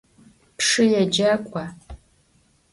[0.57, 1.65] Pşşı yêcak'ua?